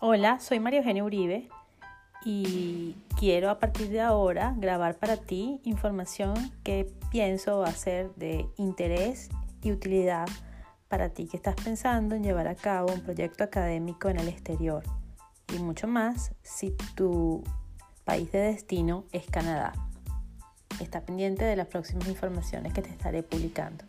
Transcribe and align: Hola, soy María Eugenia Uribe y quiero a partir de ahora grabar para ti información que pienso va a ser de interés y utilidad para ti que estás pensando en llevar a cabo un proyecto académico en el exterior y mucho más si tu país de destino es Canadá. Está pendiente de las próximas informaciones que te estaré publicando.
Hola, 0.00 0.38
soy 0.38 0.60
María 0.60 0.78
Eugenia 0.78 1.02
Uribe 1.02 1.48
y 2.24 2.94
quiero 3.18 3.50
a 3.50 3.58
partir 3.58 3.88
de 3.88 4.00
ahora 4.00 4.54
grabar 4.56 4.96
para 4.96 5.16
ti 5.16 5.60
información 5.64 6.36
que 6.62 6.88
pienso 7.10 7.58
va 7.58 7.66
a 7.66 7.72
ser 7.72 8.14
de 8.14 8.46
interés 8.58 9.28
y 9.60 9.72
utilidad 9.72 10.28
para 10.86 11.08
ti 11.08 11.26
que 11.26 11.36
estás 11.36 11.56
pensando 11.56 12.14
en 12.14 12.22
llevar 12.22 12.46
a 12.46 12.54
cabo 12.54 12.92
un 12.92 13.00
proyecto 13.00 13.42
académico 13.42 14.08
en 14.08 14.20
el 14.20 14.28
exterior 14.28 14.84
y 15.52 15.58
mucho 15.58 15.88
más 15.88 16.30
si 16.42 16.76
tu 16.94 17.42
país 18.04 18.30
de 18.30 18.38
destino 18.38 19.04
es 19.10 19.26
Canadá. 19.26 19.72
Está 20.80 21.00
pendiente 21.00 21.44
de 21.44 21.56
las 21.56 21.66
próximas 21.66 22.06
informaciones 22.06 22.72
que 22.72 22.82
te 22.82 22.90
estaré 22.90 23.24
publicando. 23.24 23.84